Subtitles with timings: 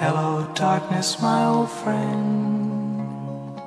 [0.00, 3.60] Hello, darkness, my old friend.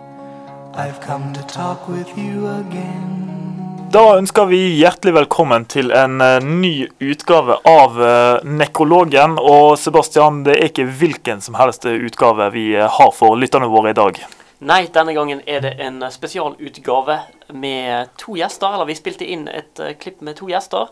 [0.73, 3.89] I've come to talk with you again.
[3.91, 9.35] Da ønsker vi hjertelig velkommen til en eh, ny utgave av eh, Nekrologen.
[9.37, 13.93] Og Sebastian, det er ikke hvilken som helst utgave vi eh, har for lytterne våre
[13.93, 14.17] i dag.
[14.65, 17.19] Nei, denne gangen er det en spesialutgave
[17.53, 18.73] med to gjester.
[18.73, 20.89] Eller vi spilte inn et eh, klipp med to gjester.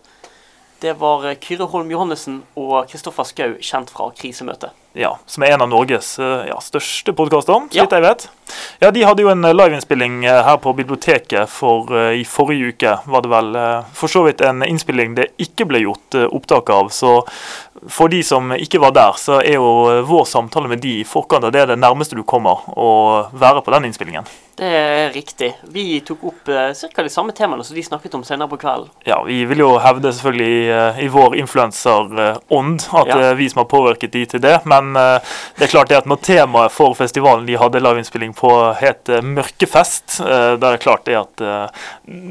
[0.86, 4.78] Det var eh, Kyrre Holm Johannessen og Kristoffer Skau, kjent fra Krisemøtet.
[4.94, 8.26] Ja, Som er en av Norges eh, ja, største podkaster, så vidt jeg vet.
[8.84, 12.98] Ja, De hadde jo en eh, liveinnspilling eh, her på biblioteket for, i forrige uke.
[13.08, 13.56] Var det vel
[13.96, 16.92] for så vidt en innspilling det ikke ble gjort opptak av.
[16.92, 17.22] Så
[17.90, 21.08] for de som ikke var der, så er jo eh, vår samtale med de i
[21.08, 22.92] forkant av det er det nærmeste du kommer å
[23.34, 24.30] være på den innspillingen.
[24.62, 25.48] Det er riktig.
[25.74, 27.02] Vi tok opp uh, ca.
[27.02, 28.92] de samme temaene som de snakket om senere på kvelden.
[29.08, 32.20] Ja, vi vil jo hevde selvfølgelig eh, i vår influenserånd
[32.92, 33.18] at Ja.
[33.32, 34.60] er vi som har påvirket de til det.
[34.70, 38.52] Men eh, det er klart det at når temaet for festivalen de hadde liveinnspilling på,
[38.78, 41.82] het eh, Mørkefest, eh, da er det klart det at eh,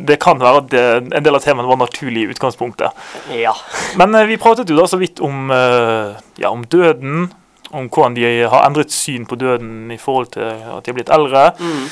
[0.07, 0.85] det kan være at det,
[1.17, 3.03] en del av temaene var naturlig i utgangspunktet.
[3.41, 3.57] Ja.
[3.99, 7.31] Men eh, vi pratet jo da så vidt om, eh, ja, om døden.
[7.71, 11.13] Om hvordan de har endret syn på døden i forhold til at de har blitt
[11.15, 11.53] eldre.
[11.61, 11.85] Mm.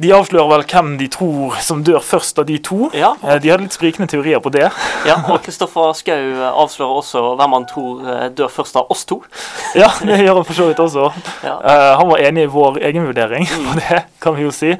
[0.00, 2.88] De avslører vel hvem de tror som dør først av de to.
[2.96, 3.12] Ja.
[3.22, 4.66] Eh, De hadde litt sprikende teorier på det.
[5.08, 5.20] ja.
[5.30, 9.20] Og Kristoffer Skau eh, avslører også hvem han tror dør først av oss to.
[9.80, 11.08] Ja, det gjør han for så vidt også.
[11.46, 11.56] Ja.
[12.00, 14.74] Han var enig i vår egenvurdering på det, kan vi jo si.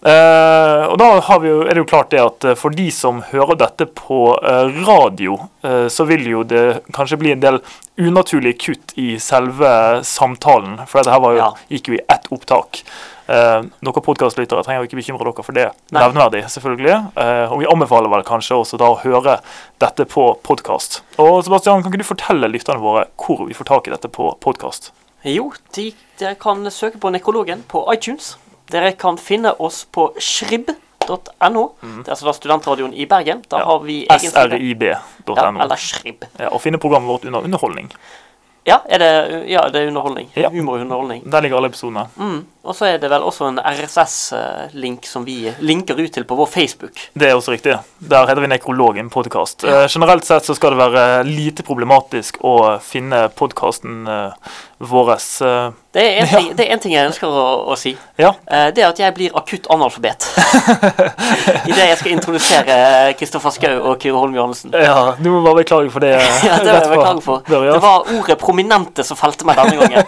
[0.00, 2.86] Eh, og da har vi jo, er det jo klart det at eh, for de
[2.94, 7.58] som hører dette på eh, radio, eh, så vil jo det kanskje bli en del
[8.00, 9.68] unaturlige kutt i selve
[10.08, 10.78] samtalen.
[10.88, 11.50] For dette her var jo, Ja.
[11.68, 12.80] gikk jo i ett opptak.
[13.30, 15.68] Uh, dere podkastlyttere trenger jo ikke bekymre dere for det.
[15.94, 16.00] Nei.
[16.02, 16.96] Nevneverdig, selvfølgelig.
[17.14, 19.36] Eh, og vi anbefaler vel kanskje også da å høre
[19.78, 21.04] dette på podkast.
[21.22, 24.32] Og Sebastian, kan ikke du fortelle lytterne våre hvor vi får tak i dette på
[24.42, 24.90] podkast?
[25.22, 28.32] Jo, de, dere kan søke på Nekrologen på iTunes.
[28.70, 31.64] Dere kan finne oss på shrib.no.
[31.80, 33.42] Det er altså da studentradioen i Bergen.
[33.50, 33.64] Da Ja.
[33.72, 35.36] har vi srib.no.
[35.36, 36.24] Ja, eller Shrib.
[36.38, 37.90] Ja, og finne programmet vårt under underholdning.
[38.68, 39.08] Ja, er det,
[39.48, 40.26] ja, det er underholdning.
[40.36, 40.50] Ja.
[40.52, 41.22] Humorunderholdning.
[41.32, 42.02] Der ligger alle episodene.
[42.20, 42.42] Mm.
[42.62, 46.46] Og så er det vel også en RSS-link som vi linker ut til på vår
[46.52, 46.92] Facebook.
[47.16, 47.78] Det er også riktig.
[47.98, 49.64] Der heter vi Nekrologen podkast.
[49.64, 55.10] Eh, generelt sett så skal det være lite problematisk å finne podkasten eh, vår.
[55.12, 57.92] Eh, Det er en ting, det er en ting jeg ønsker å, å si.
[58.18, 58.30] ja.
[58.50, 60.24] Eh, det er at jeg blir akutt analfabet.
[61.70, 62.76] Idet jeg skal introdusere
[63.18, 64.72] Kristoffer Schou og Kyrre Holm Johannessen.
[64.74, 66.12] ja, du må bare beklage for det.
[66.50, 67.42] Ja, det var jeg beklager for.
[67.48, 67.72] Børja.
[67.76, 70.04] Det var ordet 'prominente' som felte meg denne gangen.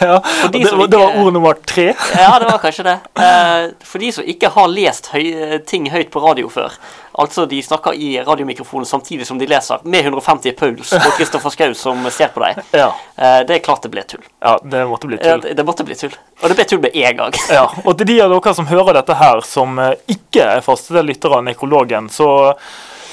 [0.00, 0.18] ja.
[0.18, 1.86] De det, ikke, var- det var ord nummer tre.
[2.18, 2.98] Ja, det var kanskje det.
[3.16, 6.72] Eh, for de som ikke har lest høy, ting høyt på radio før,
[7.18, 11.74] altså de snakker i radiomikrofonen samtidig som de leser, med 150 puls og Kristoffer Schou
[11.74, 12.88] som ser på deg, Ja.
[13.16, 14.22] eh, det er klart det ble tull.
[14.42, 15.40] ja, det måtte bli tull.
[15.40, 16.14] det, det måtte bli tull.
[16.42, 17.32] Og det ble tull med en gang.
[17.50, 21.02] Ja, og til de av dere som hører dette her, som eh, ikke er faste
[21.02, 22.54] lyttere av Nekrologen, så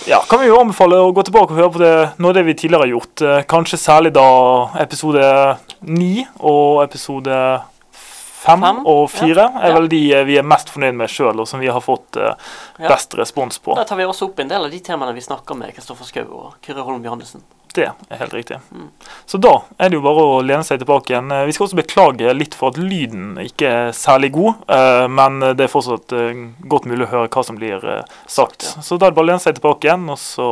[0.08, 1.94] ja, kan vi jo anbefale å gå tilbake og høre på det,
[2.24, 3.22] noe av det vi tidligere har gjort.
[3.22, 4.24] Eh, Kanskje særlig da
[4.80, 7.36] episode 9 og episode
[8.40, 11.48] 5 Fem, og 4 er vel de eh, vi er mest fornøyd med sjøl, og
[11.50, 12.36] som vi har fått Ja.
[12.88, 13.76] best respons på.
[13.76, 16.30] Da tar vi også opp en del av de temaene vi snakker med Kristoffer Schou
[16.38, 17.44] og Kyrre Holm Johannessen.
[17.76, 18.58] Det er helt riktig.
[18.72, 18.88] Mm.
[19.30, 21.32] Så da er det jo bare å lene seg tilbake igjen.
[21.32, 25.40] Eh, Vi skal også beklage litt for at lyden ikke er særlig god, uh, men
[25.54, 27.84] det er fortsatt uh, godt mulig å høre hva som blir
[28.26, 28.72] sagt.
[28.72, 28.82] Ja.
[28.82, 30.50] Så da er det bare å lene seg tilbake igjen og så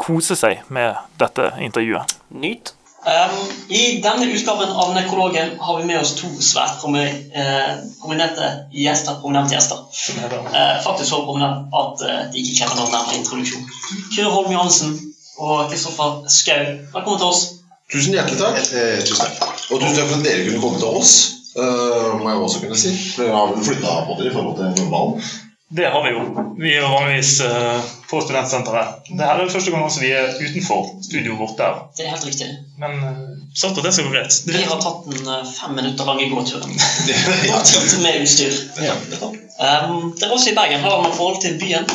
[0.00, 2.16] kose seg med dette intervjuet.
[2.34, 2.74] Nyt.
[3.02, 9.16] I denne utgaven av Nekrologen har vi med oss to svært eh, prominente gjester.
[9.20, 9.80] Prominente gjester.
[10.46, 13.66] Uh, faktisk så prominente at uh, de ikke krever noen nærmere introduksjon.
[14.14, 14.94] Kyrre Holm Johansen
[15.42, 16.62] og Kristoffer Skau,
[16.94, 17.42] velkommen til oss.
[17.92, 18.60] Tusen hjertelig takk.
[18.70, 19.64] Eh, tusen takk.
[19.72, 21.16] Og tusen takk for at dere kunne komme til oss.
[21.52, 22.94] Uh, må jeg også kunne si.
[23.16, 25.32] For Dere har vel flytta på dere i forhold til normalen.
[25.76, 26.22] Det har vi jo.
[26.58, 29.06] Vi er jo vanligvis eh, på studentsenteret.
[29.08, 31.78] Det er er første gang vi er utenfor studioet vårt der.
[31.96, 32.48] Det er helt riktig.
[32.82, 32.98] Men
[33.56, 34.36] satt og det skal gå greit.
[34.46, 36.76] Vi har tatt den eh, fem minutter lange gåturen.
[37.48, 38.60] Bortsett med utstyr.
[38.84, 38.94] ja.
[39.62, 40.80] Um, dere er også i Bergen.
[40.84, 41.88] Har man forhold til byen?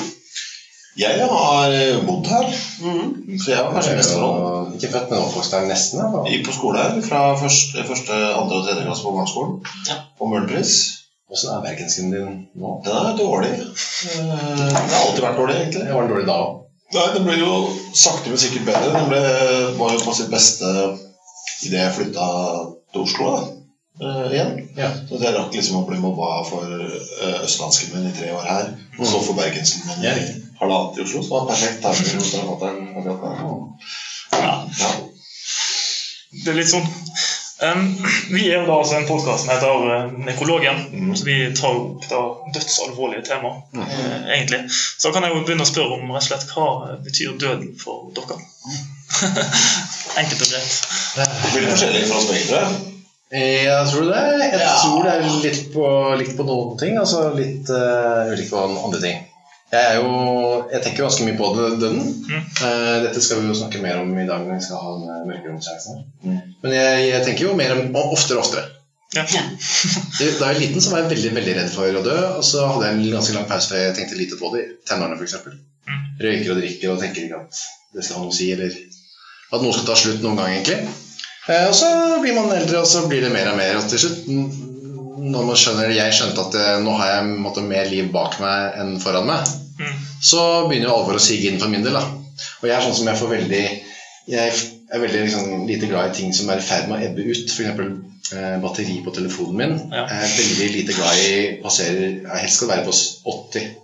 [0.97, 2.47] jeg har eh, bodd her,
[2.81, 3.37] Mm.
[3.41, 4.73] så jeg var kanskje mest forhold.
[4.77, 6.01] Ikke født, men oppvokst her nesten.
[6.25, 9.59] Jeg Gikk på skole her fra første, første andre og tredje klasse på barneskolen.
[9.89, 10.01] Ja.
[10.17, 10.96] På Møhlenpris.
[11.27, 12.69] Hvordan er bergensken din nå?
[12.85, 13.51] Den er dårlig.
[13.57, 14.31] Eh, Den
[14.93, 15.83] har alltid vært dårlig, egentlig.
[15.87, 16.55] Det var den dårlig da òg.
[16.95, 17.51] Nei, Den ble jo
[17.99, 18.93] sakte, men sikkert bedre.
[18.95, 19.21] Den ble,
[19.79, 20.69] var jo på sitt beste
[21.67, 22.27] idet jeg flytta
[22.93, 23.45] til Oslo da,
[23.97, 24.51] Uh, igjen.
[24.77, 24.91] Ja.
[25.09, 28.67] Så jeg rakk liksom å bli mobba for uh, østlandsken min i tre år her.
[28.99, 30.43] Og så for bergensken min Ja, i riktig.
[30.59, 31.23] halvannet i Oslo.
[31.25, 31.81] Så det var perfekt.
[31.81, 33.33] timing måten akkurat der.
[34.37, 34.51] Ja.
[34.83, 34.91] Ja.
[36.43, 36.85] Det er litt sånn
[37.57, 37.87] Um,
[38.29, 40.81] vi er jo da altså en podkast som heter eh, Nekrologen.
[40.93, 41.13] Mm.
[41.17, 42.19] Så vi tar opp da
[42.53, 44.59] dødsalvorlige tema, eh, egentlig.
[44.69, 46.67] Så da kan jeg jo begynne å spørre om rett og slett hva
[47.07, 48.37] betyr døden for dere?
[50.21, 50.75] Enkelt og greit.
[51.17, 52.93] det forskjellig fra oss begge, jeg.
[53.67, 54.19] Jeg tror det.
[54.39, 54.75] Jeg Ja.
[54.83, 55.87] tror det er litt på,
[56.21, 59.17] litt på noen ting, altså litt uh, ulikt på andre ting.
[59.73, 60.11] Jeg, er jo,
[60.71, 61.97] jeg tenker ganske mye på døden.
[62.29, 62.45] Mm.
[62.61, 65.27] Uh, dette skal vi jo snakke mer om i dag når vi skal ha den
[65.33, 66.05] mørkeromsseansen.
[66.23, 66.46] Mm.
[66.63, 68.65] Men jeg, jeg tenker jo mer om oftere og oftere.
[69.15, 69.23] Ja.
[69.29, 72.15] Da jeg var liten, så var jeg veldig veldig redd for å dø.
[72.39, 74.63] Og så hadde jeg en ganske lang pause før jeg tenkte lite på det.
[74.65, 75.35] i Tenårene, f.eks.
[75.87, 76.01] Mm.
[76.25, 77.61] Røyker og drikker og tenker ikke at
[77.95, 80.79] det skal ha noe å si, eller at noe skal ta slutt noen gang, egentlig.
[81.47, 81.87] Eh, og så
[82.19, 83.77] blir man eldre, og så blir det mer og mer.
[83.79, 84.27] Og til slutt,
[85.27, 88.81] når man skjønner Jeg skjønte at eh, nå har jeg måtte, mer liv bak meg
[88.83, 89.97] enn foran meg, Mm.
[90.25, 91.93] så begynner jo alvoret å sige inn for min del.
[91.93, 91.99] da.
[92.01, 93.59] Og jeg er sånn som jeg får veldig
[94.27, 94.51] Jeg
[94.91, 97.51] er veldig liksom, lite glad i ting som er i ferd med å ebbe ut.
[97.51, 97.97] F.eks.
[98.35, 99.75] Eh, batteri på telefonen min.
[99.93, 100.03] Ja.
[100.11, 102.95] Jeg er veldig lite glad i passerer jeg Helst skal det være på
[103.37, 103.77] 80-90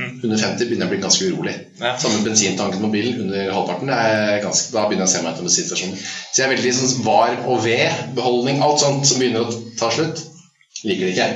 [0.00, 0.12] Mm.
[0.24, 1.52] Under 50 begynner jeg å bli ganske urolig.
[1.80, 1.90] Ja.
[2.00, 3.90] Samme bensintanken på mobilen under halvparten.
[4.40, 5.98] ganske, da begynner jeg å se meg etter bensinstasjonen.
[6.00, 9.90] Så jeg er veldig sånn var og ved, beholdning, alt sånt som begynner å ta
[9.92, 10.22] slutt,
[10.86, 11.28] liker det ikke.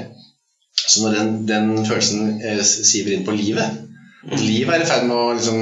[0.87, 3.84] Så når den, den følelsen eh, siver inn på livet
[4.33, 5.59] At livet er i ferd med å liksom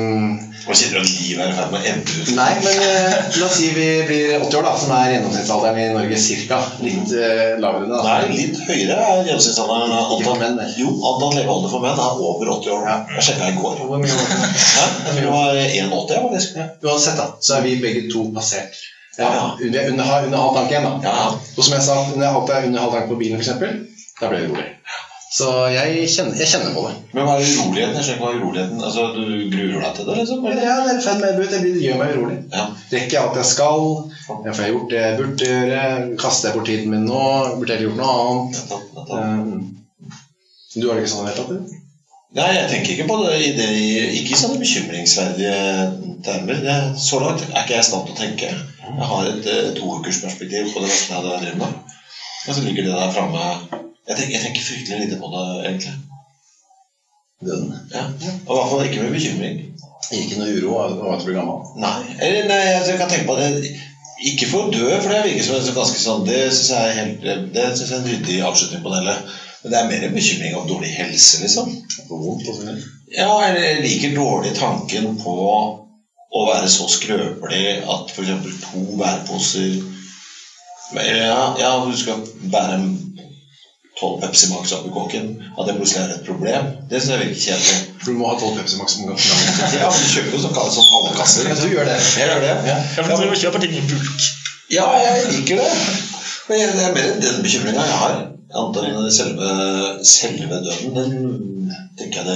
[0.63, 2.29] Hva sier du at livet er i ferd med å ebbe ut?
[2.37, 5.87] Nei, men eh, la oss si vi blir 80 år, da, som er gjennomsnittsalderen i
[5.97, 6.61] Norge ca.
[6.85, 7.99] Litt eh, lavere da.
[8.07, 9.97] Nei, litt høyere er gjennomsnittsalderen.
[9.99, 10.63] Antall menn.
[10.79, 12.87] Jo, antall levealder for menn er over 80 år.
[12.87, 12.97] Ja.
[13.19, 13.83] Jeg sjekka i går.
[13.83, 14.55] Hvor mye var det?
[14.63, 14.87] Hæ?
[15.27, 16.59] Var 81, faktisk.
[16.63, 18.79] Ja, Uansett, da, så er vi begge to passert.
[19.19, 19.47] Ja, ja.
[19.59, 20.95] Under, under, under halv tank igjen, da.
[21.03, 21.33] Ja.
[21.35, 23.51] Og som jeg sa, når jeg er under halv tank på bilen, f.eks.,
[24.23, 24.71] da ble det rolig.
[25.33, 26.97] Så jeg kjenner, jeg kjenner på det.
[27.17, 27.95] Men hva er uroligheten?
[27.97, 29.23] Jeg skjønner ikke uroligheten Altså, Du
[29.55, 30.43] gruer deg til det, liksom?
[30.45, 30.65] Eller?
[30.67, 32.39] ja, det er fem med det gjør meg urolig.
[32.53, 32.65] Ja.
[32.93, 33.87] Rekker jeg alt jeg skal?
[34.29, 35.85] Jeg får jeg gjort det jeg burde gjøre?
[36.21, 37.23] Kaster jeg bort tiden min nå?
[37.57, 38.59] Burde jeg gjort noe annet?
[38.59, 39.15] Nettopp, nettopp.
[39.23, 39.79] Um,
[40.77, 41.79] du har det ikke sånn i det hele tatt?
[42.33, 43.71] Nei, jeg tenker ikke på det i, det,
[44.19, 45.57] ikke i sånne bekymringsverdige
[46.25, 46.61] termer.
[46.65, 48.53] Det, så langt er ikke jeg i stand til å tenke.
[48.85, 51.99] Jeg har et eh, toukersperspektiv på det verste jeg driver med.
[52.43, 55.95] Og så ligger det der framme jeg, tenker- jeg tenker fryktelig lite på det, egentlig.
[57.43, 57.73] Døden.
[57.95, 58.05] Ja.
[58.47, 59.57] Og i hvert fall ikke med bekymring.
[60.13, 61.63] Ikke noe uro av av at du blir gammel.
[61.81, 63.49] Nei, eller nei, jeg kan tenke på det
[64.29, 66.99] Ikke for å dø, for det virker som en ganske sånn Det syns jeg er
[66.99, 67.23] helt
[67.55, 69.15] Det synes jeg er en ryddig avslutning på det hele.
[69.63, 71.71] Men det er mer en bekymring av dårlig helse, liksom.
[72.11, 72.83] Vondt og sånn.
[73.17, 75.35] Ja, jeg liker dårlig tanken på
[76.33, 78.61] å være så skrøpelig at f.eks.
[78.69, 79.75] to bæreposer
[80.93, 82.21] ja, ja, du skal
[82.53, 82.77] bære
[84.03, 85.31] tolv Pepsi Max oppi kåken.
[85.57, 86.69] At det plutselig er et problem.
[86.91, 87.79] Det syns jeg virker kjedelig.
[88.03, 89.51] For du må ha 12 Pepsi Max om gangen.
[89.81, 91.49] Ja, men Du kjøper jo sånn sånn halve kasser.
[91.49, 91.99] Ja, du gjør det.
[92.19, 92.55] Jeg gjør det.
[92.69, 92.77] Ja.
[92.77, 94.29] Ja, for du driver og kjøper ting i bulk.
[94.73, 95.71] Ja, jeg liker det.
[96.49, 98.17] Men jeg- det er mer den bekymringa jeg har.
[98.61, 99.51] Antar selve,
[100.05, 100.95] selve døden.
[100.97, 101.13] Den
[101.99, 102.27] tenker jeg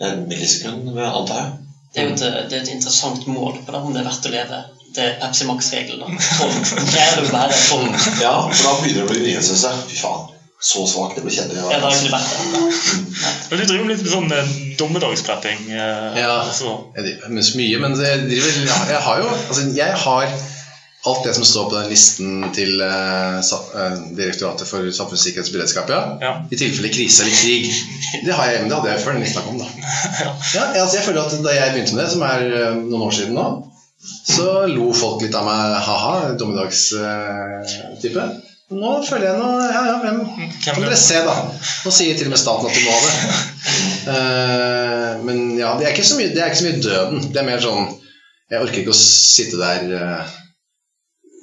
[0.00, 1.48] det er en millisekund, antar jeg.
[1.92, 2.20] Det er jo et,
[2.50, 4.60] det er et interessant mål på det, om det er verdt å leve.
[4.94, 6.16] Det er Pepsi Max-regelen.
[6.38, 6.70] Tolv.
[6.90, 8.06] Greier du å bære tolv?
[8.22, 9.82] Ja, for da begynner det å bli begrenset seg.
[9.90, 10.24] Fy faen,
[10.60, 11.62] så svak det blir kjedelig.
[11.72, 12.18] Ja, ikke.
[13.50, 14.54] Men du driver med litt med sånn eh,
[15.72, 16.34] eh, Ja.
[16.44, 16.74] altså.
[16.96, 20.34] Jeg driver med så mye, men jeg driver ja, Jeg har jo Altså, jeg har
[21.08, 25.56] alt det som står på den listen til eh, sa, eh, Direktoratet for samfunnssikkerhet og
[25.56, 26.00] beredskap, ja.
[26.20, 26.34] Ja.
[26.52, 27.72] I tilfelle krise eller krig.
[28.26, 28.68] Det har jeg hjemme.
[28.68, 29.68] Det hadde jeg før den lista kom, da.
[30.58, 33.16] Ja, altså jeg føler at Da jeg begynte med det, som er uh, noen år
[33.16, 33.48] siden nå,
[34.28, 35.80] så lo folk litt av meg.
[35.88, 38.28] Ha-ha, dommedagstype.
[38.70, 40.20] Nå føler jeg nå Ja, ja, hvem
[40.62, 41.36] kan dere se, da?
[41.84, 43.14] Nå sier til og med staten at du må ha det.
[44.10, 47.24] Uh, men ja, det er, ikke så mye, det er ikke så mye døden.
[47.34, 47.88] Det er mer sånn
[48.50, 50.36] Jeg orker ikke å sitte der uh,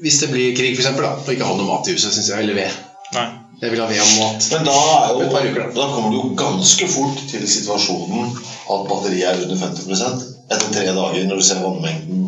[0.04, 2.46] Hvis det blir krig, for eksempel, og ikke ha noe mat i huset, synes jeg,
[2.46, 2.80] eller ved.
[3.18, 3.28] Nei.
[3.62, 4.48] Jeg vil ha ved og mat.
[4.54, 5.70] Men da, er jo, par uker, da.
[5.74, 10.88] da kommer du jo ganske fort til situasjonen at batteriet er under 50% etter tre
[10.94, 12.28] dager, når du ser vannmengden.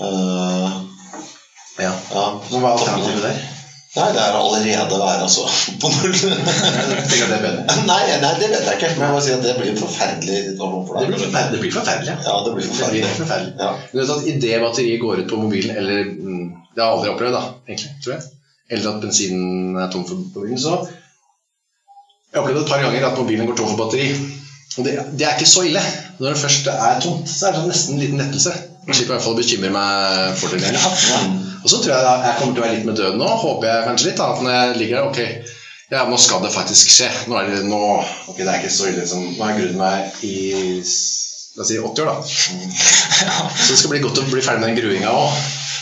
[0.00, 0.84] Uh,
[1.78, 1.92] Ja.
[2.10, 2.24] ja.
[2.48, 3.57] Så hva er alternativet der?
[3.96, 5.46] Nei, det er allerede å være altså,
[5.80, 6.12] på null.
[6.12, 7.52] Det
[7.88, 8.90] nei, nei, det vet jeg ikke.
[8.98, 11.54] Men jeg må si at det blir forferdelig for Det blir forferdelig.
[11.54, 12.16] Det blir forferdelig.
[12.26, 12.34] ja.
[12.44, 13.12] Det blir Det blir forferdelig.
[13.22, 13.54] forferdelig.
[13.62, 13.70] Ja.
[13.92, 17.12] Men vet at Idet batteriet går ut på mobilen, eller mm, Det har jeg aldri
[17.14, 18.28] opplevd, da, egentlig, tror jeg.
[18.70, 23.18] Eller at bensinen er tom for mobilen, så Jeg har opplevd et par ganger at
[23.22, 24.10] mobilen går tom for batteri.
[24.78, 25.80] Og det, det er ikke så ille.
[26.18, 28.52] Når det først er tomt, så er det sånn nesten en liten lettelse.
[28.88, 31.20] Slipper i hvert fall å bekymre meg for det Ja.
[31.58, 33.28] Og så tror jeg da, jeg kommer til å være litt med døden nå.
[33.42, 34.20] Håper jeg kanskje litt.
[34.20, 35.18] da, At når jeg ligger der Ok,
[35.90, 37.08] ja, nå skal det faktisk skje.
[37.28, 37.82] Nå er det nå
[38.30, 40.34] Ok, det er ikke så ille som Nå har jeg grudd meg i
[41.58, 42.16] La oss si 80 år, da.
[43.66, 45.38] Så det skal bli godt å bli ferdig med den gruinga òg.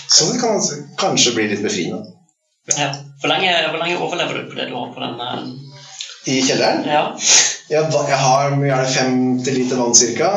[0.09, 0.57] Så det kan
[0.97, 2.15] kanskje bli litt befriende.
[2.79, 2.95] Ja.
[3.21, 5.43] Hvor, lenge, hvor lenge overlever du på det du har på den eh,
[6.27, 7.03] I kjelleren Ja.
[7.71, 10.31] Jeg, Jeg har gjerne fem til det 50 liter vann ca.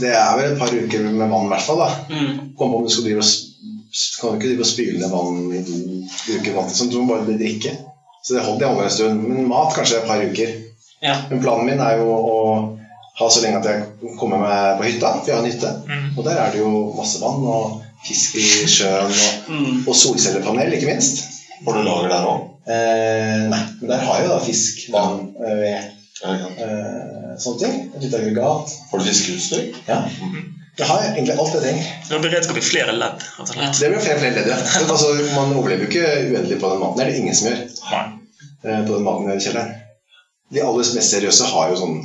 [0.00, 1.82] Det er vel et par uker med vann, i hvert fall.
[2.10, 2.32] Mm.
[2.58, 5.38] Kom på om du skal drive og kan du ikke drive og spyle ned vann
[5.56, 5.76] i to
[6.36, 7.72] uker, vann sånt, du må bare drikke.
[8.26, 9.22] Så det holder, jeg over en stund.
[9.28, 10.50] Men mat kanskje et par uker.
[11.04, 11.14] Ja.
[11.30, 12.38] Men planen min er jo å
[13.20, 15.72] ha så lenge at jeg kommer meg på hytta, for jeg har en hytte.
[15.88, 16.08] Mm.
[16.18, 19.84] Og der er det jo masse vann og fisk i sjøen og, Mm.
[19.88, 21.24] og solcellepanel, ikke minst.
[21.64, 22.44] Får du lager der òg?
[22.66, 25.90] Eh, nei, men der har jeg jo da fisk, vann, eh, ved,
[26.26, 27.76] eh, sånne ting.
[27.94, 28.72] Et lite aggregat.
[28.90, 29.68] Får du fiskeutstyr?
[29.88, 30.00] Ja.
[30.76, 31.86] Jeg har egentlig alt jeg trenger.
[32.08, 33.22] Du har beredskap i flere ledd.
[33.38, 34.58] Det blir flere flere ledd, ja.
[34.80, 36.98] Men Altså, man overlever jo ikke uendelig på den maten.
[36.98, 37.62] Det er det ingen som gjør.
[37.92, 38.04] Nei.
[38.66, 39.72] eh, På den maten i kjelleren.
[40.52, 41.96] De aller mest seriøse har jo sånn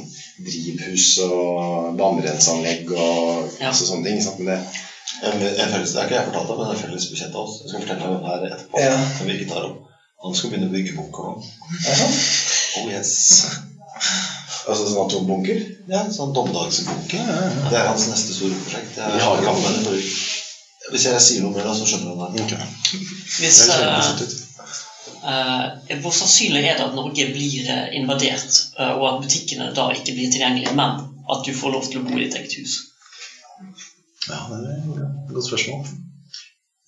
[0.45, 3.67] drivhus og vannrenseanlegg og Ja.
[3.67, 4.21] altså, sånne ting.
[4.23, 4.39] Sant?
[4.39, 4.57] Men det,
[5.21, 7.59] jeg, jeg, felles, det er ikke jeg fortalt deg, men en felles bekjent av oss.
[7.61, 8.79] Jeg skal fortelle deg om her etterpå.
[8.81, 8.95] Ja.
[9.17, 9.87] Som vi ikke tar opp.
[10.21, 11.35] Han skal begynne å bygge bunker nå.
[12.79, 13.13] Oh yes.
[14.69, 15.63] Altså sånn atombunker?
[15.89, 17.17] Ja, sånn dommedagsbunker.
[17.17, 17.63] Ja, ja, ja.
[17.71, 18.99] Det er hans neste store prosjekt.
[18.99, 19.95] Jeg, kan med det
[20.91, 22.59] Hvis jeg sier noe mer, da, så skjønner han det.
[23.39, 24.83] Hvis, eh, positivt ut.
[25.31, 29.89] eh, hvor sannsynlig er det at Norge blir eh, invadert, uh, og at butikkene da
[29.97, 31.01] ikke blir tilgjengelige, men
[31.31, 32.77] at du får lov til å bo i ditt eget hus?
[34.29, 35.89] Ja, det er et godt spørsmål.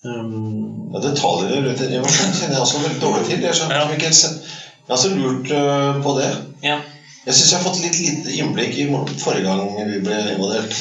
[0.03, 3.45] Um, Ja, detaljer rundt det kjenner jeg også veldig dårlig til.
[3.47, 3.83] Jeg, Ja.
[3.87, 4.23] ikke helt
[4.83, 6.29] jeg har også lurt uh, på det.
[6.63, 6.77] Ja.
[7.25, 8.87] Jeg syns jeg har fått litt lite innblikk i
[9.23, 10.73] forrige gang vi ble invadert.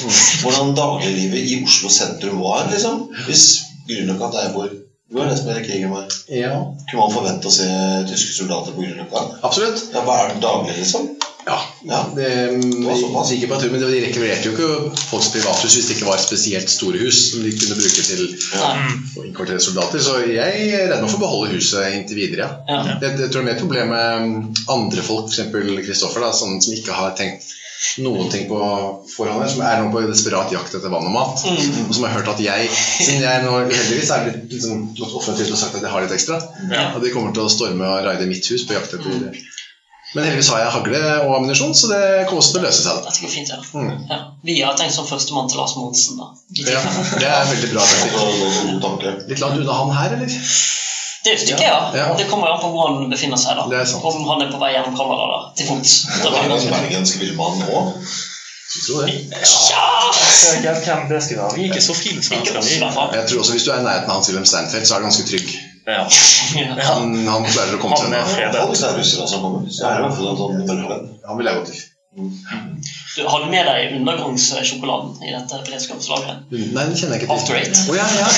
[0.43, 3.05] Hvordan dagliglivet i Oslo sentrum var, liksom.
[3.29, 3.45] Hvis
[3.87, 4.67] Grünerløkka, der hvor
[5.13, 6.07] du har lest mer i krigen var.
[6.27, 6.51] ja,
[6.89, 7.67] Kunne man forvente å se
[8.09, 9.23] tyske soldater på Grünerløkka?
[9.43, 9.85] absolutt.
[9.93, 11.07] Ja, hva er det daglig, liksom?
[11.45, 11.97] Ja, Ja.
[12.15, 12.27] det,
[12.85, 13.29] var såpass.
[13.29, 16.69] sikker på tur, men de rekvirerte jo ikke folks privathus hvis det ikke var spesielt
[16.71, 18.21] store hus som de kunne bruke til
[18.55, 18.93] Nei.
[19.19, 19.99] å innkvartere soldater.
[19.99, 22.47] Så jeg er redd for å beholde huset inntil videre.
[22.69, 22.79] ja.
[22.87, 22.95] Ja.
[23.01, 25.51] Det, det tror jeg er et problem med andre folk, f.eks.
[25.89, 27.51] Kristoffer, som ikke har tenkt
[27.99, 28.57] noen ting på
[29.11, 31.41] forhånd, her, som er nå på desperat jakt etter vann og mat.
[31.43, 31.89] Mm.
[31.89, 35.59] Og som har hørt at jeg, siden jeg nå heldigvis er litt liksom, offentlig og
[35.59, 36.39] sagt at jeg har litt ekstra,
[36.71, 36.85] Ja.
[36.95, 39.35] og de kommer til å storme og raide mitt hus på jakt etter
[40.13, 42.99] Men heldigvis har jeg hagle og ammunisjon, så det kommer også til å løse seg.
[43.07, 43.57] Dette går fint, ja.
[43.73, 44.03] Mm.
[44.11, 44.19] ja.
[44.45, 46.27] Vi har tenkt som førstemann til Lars Monsen, da.
[46.69, 46.83] Ja,
[47.17, 47.87] det er veldig bra.
[48.13, 49.07] Var.
[49.31, 50.35] Litt langt unna han her, eller?
[51.23, 51.79] Det er jo stykket, ja.
[51.97, 52.05] Ja.
[52.19, 53.57] Det kommer an på hvor han befinner seg.
[53.57, 53.81] da.
[54.11, 55.97] Om han er på vei gjennom Canada da, til fots.
[56.19, 57.83] Det er en bergensk villmann nå.
[58.73, 59.19] Jeg tror det.
[59.73, 59.83] Ja!
[60.43, 61.55] Jeg ikke hvem det skulle være.
[61.57, 63.13] Vi er ikke så Ikke hvert fall.
[63.17, 65.09] Jeg tror også Hvis du er i nærheten av Hans Wilhelm Steinfeld, så er du
[65.09, 65.53] ganske trygg.
[65.85, 66.03] Ja.
[66.55, 66.75] Ja.
[66.87, 68.67] Han, han klarer å komme seg Han er unna.
[68.67, 69.65] Folk er russere som kommer.
[69.67, 71.09] Så er det i hvert fall en sånn.
[71.27, 71.81] Han vil jeg gå til.
[72.13, 76.51] Du har du med deg undergangssjokoladen i dette beredskapslageret?
[76.53, 77.61] Nei, den kjenner jeg ikke After til.
[77.63, 77.79] Eight?
[77.89, 78.29] Oh, ja, ja.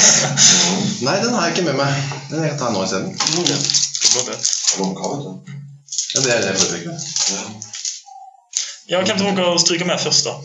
[1.03, 1.97] Nei, den har jeg ikke med meg.
[2.29, 3.11] Den kan jeg ta nå isteden.
[3.15, 4.35] Vet du.
[6.15, 7.07] Ja, det er det jeg foretrekker.
[7.35, 7.43] Ja.
[8.87, 10.35] Ja, hvem tror dere stryker med først, da?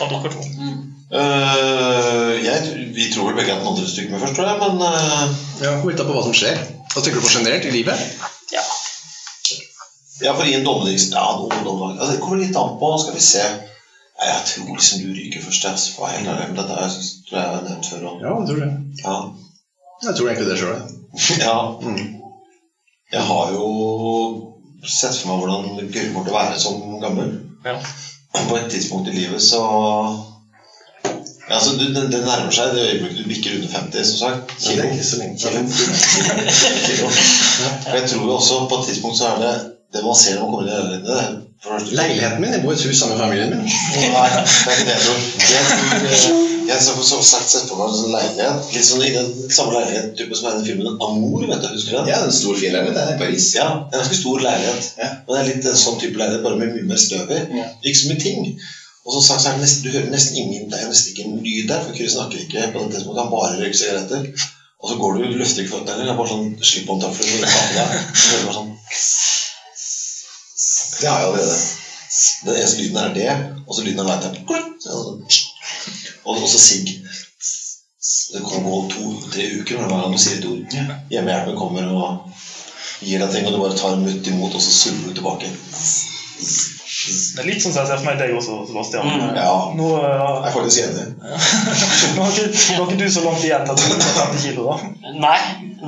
[0.00, 0.44] Av dere to?
[0.56, 0.89] Mm.
[1.10, 2.58] Øh, jeg,
[2.94, 5.24] vi tror vel begge at den andre stryker med først, tror jeg, men uh...
[5.64, 6.60] Ja, litt an på hva som skjer.
[6.92, 8.04] Hva tenker du på generelt i livet?
[8.54, 8.62] Ja.
[10.22, 11.08] Ja, for i en dommerings...
[11.10, 11.96] Ja, noen dommer...
[11.96, 13.42] Altså, det kommer litt an på, skal vi se.
[14.20, 15.74] Ja, jeg tror liksom du ryker først, jeg.
[15.74, 16.48] Altså, for helt ærlig.
[16.52, 16.94] Men dette er,
[17.26, 18.06] tror jeg jeg har nevnt før.
[18.10, 18.72] Og, Ja, jeg tror det.
[19.04, 19.18] ja.
[20.06, 20.82] Jeg tror egentlig det sjøl.
[21.46, 21.56] ja.
[21.82, 22.02] Mm.
[23.12, 23.66] Jeg har jo
[24.86, 27.32] sett for meg hvordan det kommer til å være som gammel.
[27.66, 27.74] Ja.
[28.36, 29.60] På et tidspunkt i livet så
[31.50, 34.52] ja, altså, du, det, det nærmer seg det øyeblikket du bikker under 50, som sagt.
[34.62, 35.34] Ja, er ikke så lenge.
[36.86, 37.06] Kilo.
[37.90, 39.54] Og jeg tror jo også på et tidspunkt så er det
[39.90, 41.46] det man ser når man kommer inn i leiligheten
[41.98, 43.64] Leiligheten min, jeg bor i et hus sammen med familien min.
[44.14, 45.18] Nei, det er ikke det jeg tror.
[45.50, 45.64] Jeg
[46.22, 49.10] tror eh, jeg så, så sagt sett på meg en sånn leilighet Litt sånn i
[49.16, 51.44] den samme leilighet type som er i den filmen Amour.
[51.50, 52.10] vet du, Husker du den?
[52.12, 53.00] Ja, en stor fin leilighet.
[53.02, 53.48] Er i Paris.
[53.58, 54.90] Ja, en ganske stor leilighet.
[55.02, 55.10] Ja.
[55.26, 57.40] Men det er litt sånn type leilighet, bare med mye mer støv i.
[57.58, 57.66] Ja.
[57.82, 58.52] Ikke så mye ting.
[59.10, 61.24] Og som sagt, så er det nesten, du hører nesten ingen, det er nesten ikke
[61.26, 63.22] en lyd der, for Kyrre snakker ikke på det tidspunktet.
[63.24, 64.48] Han bare røyker sigaretter.
[64.80, 66.12] Og så går du, du løfter ikke føttene heller.
[66.12, 67.26] Er bare sånn slipp-on-tøfler.
[67.26, 68.70] Du hører bare sånn
[71.00, 71.58] Det har jeg allerede.
[72.46, 73.28] Den eneste lyden er det,
[73.66, 74.36] og så lyden av lighteren.
[76.24, 76.94] Og, og så sigg.
[78.30, 80.76] Det kan gå to-tre uker hver gang du sier et ord.
[81.10, 82.40] Hjemmehjelpen kommer og
[83.04, 85.50] gir deg ting, og du bare tar en mutt imot, og så surrer du tilbake.
[87.10, 89.08] Det er litt sånn som jeg ser for meg deg også, Sebastian.
[89.10, 89.34] Mm.
[89.38, 91.04] Ja, Nå, jeg eh, er faktisk enig.
[92.16, 94.66] nå, har ikke, har ikke du så langt igjen til at du er 50 kilo,
[94.70, 95.12] da.
[95.26, 95.36] Nei,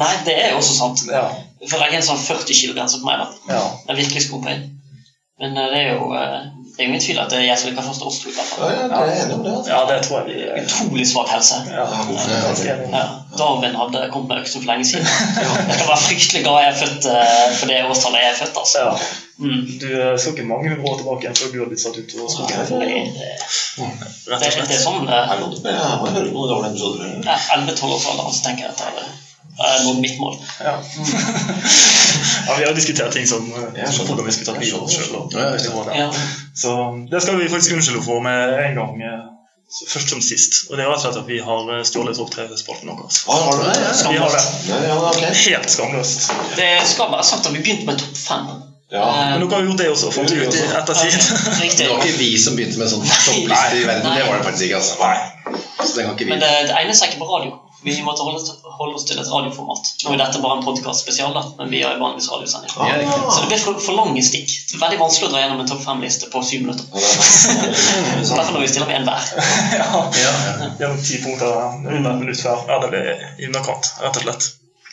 [0.05, 1.07] nei, det er jo også sant.
[1.13, 1.25] Ja.
[1.63, 3.23] For jeg er en sånn 40 kilo-grense på meg.
[3.23, 3.55] da.
[3.57, 3.65] ja.
[3.91, 4.69] Jeg virkelig en.
[5.43, 7.69] Men eh, det er jo eh, Det er ingen tvil at det er jeg som
[7.69, 8.31] liker først oss to.
[8.31, 9.51] i hvert Ja, ja, det er det?
[9.53, 9.73] Altså.
[9.73, 11.59] Ja, det tror jeg vi Utrolig svak helse.
[11.69, 11.85] ja,
[12.69, 12.77] ja.
[12.95, 13.03] Ja,
[13.39, 15.05] Darwin hadde kommet med øksen for lenge siden.
[15.69, 17.11] Jeg skal være fryktelig glad jeg er født
[17.59, 18.57] for det årstallet jeg er født.
[18.63, 18.87] altså.
[19.39, 19.49] Ja.
[19.49, 19.79] Mm.
[19.81, 19.89] Du
[20.21, 22.57] skal ikke mange hundre år tilbake igjen før du har blitt satt ut og skogen.
[22.59, 22.79] Det, for-
[24.39, 25.07] det, det er sånn
[27.25, 27.37] Det.
[27.57, 28.89] 11-12-årsalderen så tenker jeg at jeg
[29.59, 30.37] har nådd mitt mål.
[30.61, 30.75] Ja.
[32.47, 34.97] ja, vi har diskutert ting som hvordan vi skulle tatt livet av oss.
[35.33, 35.51] Ja, ja,
[35.99, 36.11] Ja.
[36.55, 36.77] Så
[37.11, 39.03] det skal vi faktisk unnskylde for med en gang.
[39.03, 39.29] eh,
[39.89, 40.67] Først som sist.
[40.69, 43.07] Og det er rett og slett at vi har eh, stjålet topp tre-spalten vår.
[43.25, 43.77] Ah, har du det?
[43.81, 44.43] Ja, Vi har det.
[44.69, 45.31] Ja, ja.
[45.47, 46.27] Helt skamløst.
[46.59, 48.51] Det skal være sagt at vi begynte med topp fem.
[48.93, 49.07] Ja.
[49.33, 51.15] Men dere har gjort det også, fått ut i ettertid.
[51.79, 54.05] Det var ikke vi som begynte med sånn toppliste i verden.
[54.13, 54.81] Det var det faktisk ikke.
[54.83, 54.95] altså.
[55.01, 55.59] Nei.
[55.83, 56.33] Så det kan ikke vi.
[56.35, 57.55] Men det, det egner seg ikke på radio.
[57.83, 58.39] Vi måtte holde,
[58.79, 59.89] holde oss til et radioformat.
[60.05, 62.71] Nå er dette bare en podkast spesial, da, men vi har jo vanligvis radiosending.
[62.79, 63.17] Ja.
[63.27, 64.53] Så det blir for, for lange stikk.
[64.71, 66.87] Det er veldig vanskelig å dra gjennom en topp fem-liste på syv minutter.
[66.95, 69.33] Er- Så derfor når vi stiller med en hver.
[69.81, 69.89] ja.
[70.23, 70.69] Ja, ja.
[70.79, 72.63] Gjennom ti punkter under et minutt hver.
[72.71, 74.47] Ja, det blir i underkant, rett og slett.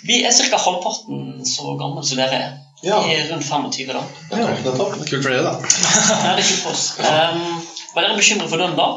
[0.10, 0.58] Vi er ca.
[0.66, 2.50] halvparten så gamle som dere er.
[2.86, 3.02] Ja.
[3.12, 4.02] Er rundt 25 da.
[4.32, 4.98] Nettopp, nettopp.
[5.10, 5.54] Kult for dere, da.
[6.24, 6.86] Nei, det er kult for oss.
[7.00, 7.42] Um,
[7.96, 8.90] var dere bekymret for døden da?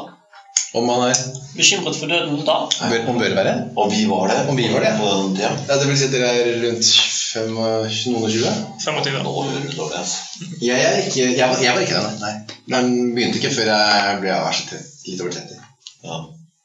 [0.73, 1.17] Om man er
[1.53, 2.55] Bekymret for døden da?
[2.89, 3.53] bør, Om bør være?
[3.77, 4.37] Om vi var det.
[4.49, 4.93] Om vi var det?
[4.97, 5.51] På den tida.
[5.67, 6.87] Ja, Det vil si at dere er rundt
[7.33, 8.53] fem, og- noen og tjue?
[8.85, 9.19] 25.
[9.27, 10.47] Nå du dårlig, altså.
[10.61, 12.33] Jeg, er ikke, jeg, var, jeg var ikke det, nei.
[12.73, 15.61] Den begynte ikke før jeg ble ja, så 30, litt over 30.
[16.07, 16.17] Ja.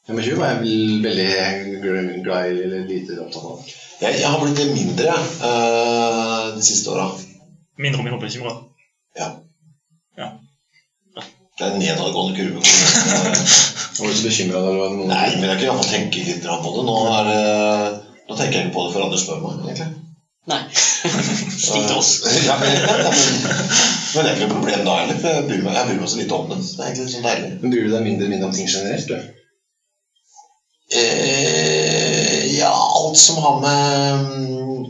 [0.09, 3.77] 25 var jeg veldig glad i eller lite opptatt av.
[3.99, 5.13] Jeg, jeg har blitt mindre
[5.43, 7.09] uh, de siste åra.
[7.79, 8.53] Mindre og mindre bekymra.
[9.19, 9.31] Ja.
[10.19, 10.29] Ja.
[11.59, 12.63] Det er en nedadgående kurve.
[12.63, 16.45] Nå var du så bekymra da det var noen Nei, men jeg kan tenke litt
[16.47, 16.85] på det.
[16.87, 17.97] Nå, er
[18.29, 19.89] nå tenker jeg ikke på det før andre spør meg, egentlig.
[20.49, 20.61] Nei.
[21.65, 22.13] Stikk til oss.
[22.45, 25.19] Ja, men, ja, men, men det er ikke noe problem da heller.
[25.25, 26.61] Jeg bryr meg, jeg bryr meg så lite om det.
[26.63, 27.51] Så det er egentlig sånn deilig.
[27.59, 29.11] Men bryr du deg mindre og mindre om ting generelt?
[29.11, 29.38] du?
[30.89, 34.85] Eh, ja, alt som har med mm,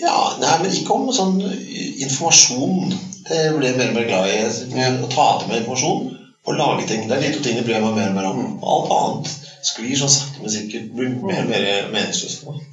[0.00, 2.90] Ja, nei, men ikke om sånn informasjon.
[3.28, 4.38] Det blir jeg mer og mer glad i.
[4.42, 6.08] Å ta til meg informasjon
[6.46, 7.06] og lage ting.
[7.06, 8.40] Det er de to tingene bryr jeg meg mer og mer om.
[8.74, 9.32] Alt annet
[9.66, 10.88] sklir sånn sakte, men sikkert.
[10.94, 12.66] Blir mer og mer meningsløst for meg.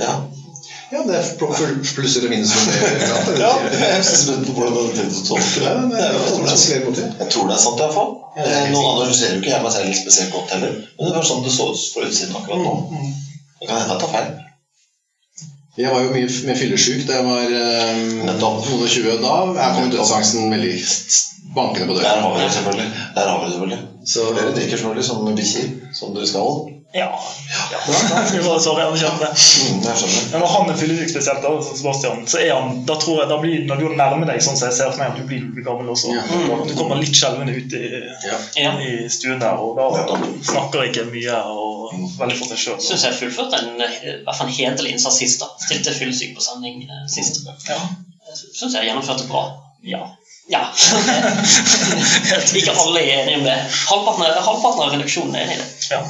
[0.00, 0.14] Ja.
[0.94, 2.68] Ja, det er pl- plusser og minuser.
[3.40, 5.98] ja, jeg er spent på hvordan du har tenkt å tolke det.
[5.98, 8.12] Jeg tror det er- sant, iallfall.
[8.70, 10.72] Nå analyserer jo ikke jeg meg selv spesielt godt heller.
[10.98, 12.74] Men det var sånn det så ut på utsiden akkurat nå.
[13.60, 14.32] Det kan hende jeg tar feil.
[15.74, 19.16] Jeg var jo mye mer fyllesyk da jeg var eh, og 20.
[19.24, 20.74] Da er kom dødsangsten veldig
[21.56, 22.20] bankende på Der døra.
[22.22, 22.86] har vi det selvfølgelig.
[23.16, 23.80] Der har vi det selvfølgelig.
[24.12, 25.66] Så dere drikker selvfølgelig som bikkjer,
[25.98, 26.62] som dere skal.
[26.94, 27.20] Ja.
[27.72, 27.78] ja.
[28.42, 29.30] Var jeg det.
[29.34, 30.28] Mm, jeg skjønner.
[30.30, 33.38] Men når han er fyllesyk spesielt, da, Sebastian, så er han da tror jeg, da
[33.42, 35.56] blir, Når du nærmer deg sånn som jeg ser for meg at du blir, du
[35.56, 36.62] blir gammel også mm.
[36.70, 37.82] Du kommer litt skjelvende ut i,
[38.62, 38.72] ja.
[38.78, 42.80] I stuen der, og da snakker ikke mye og veldig for seg sjøl.
[42.86, 45.42] Syns jeg fullførte en, eh, i hvert fall en hederlig innsats sist.
[45.42, 45.50] da.
[45.66, 47.42] Stilte fyllesyk på sending eh, sist.
[47.66, 47.80] Ja.
[48.38, 49.48] Syns jeg gjennomførte bra.
[49.82, 50.06] ja.
[50.46, 50.60] Ja.
[52.54, 53.54] Ikke alle er enige om det.
[53.88, 55.68] Halvparten av reduksjonen er enig i det.
[55.90, 56.00] Ja.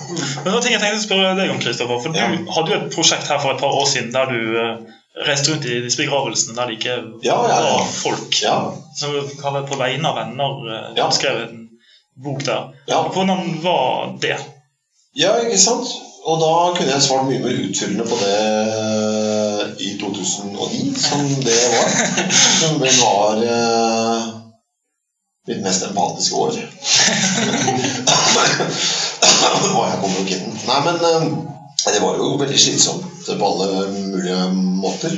[0.45, 1.99] Men var ting jeg tenkte å spørre deg om, Kristoffer.
[2.03, 2.29] For Ja.
[2.31, 4.77] du hadde jo et prosjekt her for et par år siden der du eh,
[5.27, 8.31] reiste rundt i disse begravelsene der det ikke Ja, var folk.
[8.35, 9.07] Du
[9.43, 11.11] har vel på vegne av venner eh, Ja.
[11.11, 11.69] skrevet en
[12.23, 12.69] bok der.
[12.89, 14.37] Hvordan var det?
[15.17, 15.87] ja, ikke sant?
[16.27, 18.39] Og da kunne jeg svart mye mer utfyllende på det
[19.85, 21.91] i 2009, som det var.
[22.61, 24.25] Som vel var eh,
[25.47, 26.57] mitt mest empatiske år.
[29.43, 30.57] Å, jeg kommer jo inn.
[30.69, 31.29] Nei, men eh,
[31.93, 35.15] det var jo veldig slitsomt på alle mulige måter.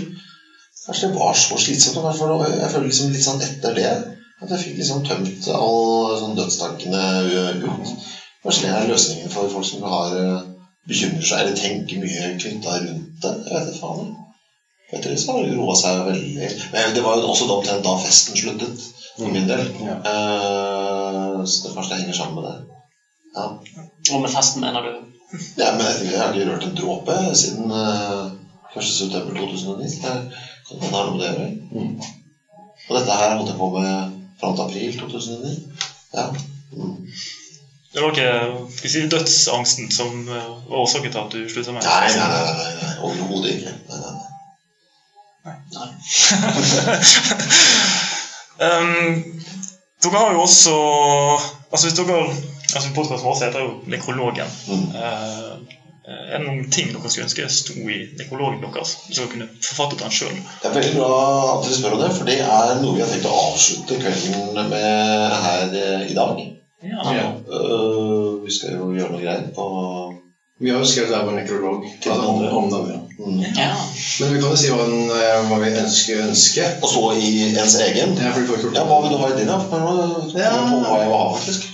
[0.87, 1.99] Kanskje det var så slitsomt.
[1.99, 3.89] Jeg føler liksom litt sånn etter det
[4.37, 7.05] at jeg fikk liksom tømt alle sånn dødstankene
[7.63, 7.95] ut.
[8.45, 10.45] Kanskje det er løsningen for folk som har eh,
[10.87, 13.33] bekymrer seg eller tenker mye knytta rundt det.
[13.49, 14.13] Jeg vet ikke faen.
[14.95, 16.51] Etter det så har det roa seg veldig.
[16.75, 18.85] Men det var jo også da omtrent da festen sluttet,
[19.17, 19.65] for min del.
[19.83, 19.97] Ja.
[20.13, 22.77] Eh, så det kanskje det henger sammen med det.
[23.37, 23.47] Ja.
[24.15, 24.93] Og med festen mener du
[25.59, 28.31] Ja, men jeg, jeg har ikke rørt en dråpe siden uh,
[28.77, 29.89] 1.9.2009.
[30.67, 31.49] Så det kan hende det har noe med det å gjøre.
[31.73, 31.93] Mm.
[32.87, 35.53] Og dette her holdt jeg på med fram til april 2009.
[36.15, 36.25] Ja.
[36.77, 36.97] Mm.
[37.93, 38.31] Det var ikke
[38.77, 42.43] skal si, dødsangsten som eh, var årsaken til at du slutta med Nei, nei, nei,
[42.45, 42.91] nei, nei.
[43.09, 43.73] overhodet ikke.
[43.89, 43.99] Nei,
[45.47, 45.89] nei, nei.
[48.57, 49.41] Um,
[50.01, 50.73] dere har jo også
[51.69, 52.23] Altså hvis dere
[52.77, 54.55] altså Podkasten vår heter jo Nekrologen.
[54.69, 54.87] Mm.
[54.95, 58.93] Eh, Eh, Er det noen ting dere skulle ønske sto i nekrologen deres?
[59.11, 60.37] Så dere kunne forfattet den sjøl?
[60.63, 61.09] Det er veldig bra
[61.57, 64.69] at dere spør om det, for det er noe vi har tenkt å avslutte kvelden
[64.71, 66.39] med her eh, i dag.
[66.87, 67.03] Ja.
[67.11, 67.25] Ja.
[67.51, 69.67] Uh, vi skal jo gjøre noe greier på
[70.63, 72.51] Vi har jo skrevet der vår nekrolog Til den andre.
[72.55, 73.01] om den andre.
[73.19, 73.41] mm.
[73.59, 73.73] Ja.
[74.21, 75.11] Men vi kan jo si hva, den,
[75.51, 76.69] hva vi ønsker ønske.
[76.87, 78.15] Og så i ens egen.
[78.15, 78.87] Ja, for vi får ikke Ja.
[78.93, 79.59] Hva vil du ha i din, da?
[80.39, 80.55] Ja.
[80.71, 81.67] hva jeg vil ha, faktisk?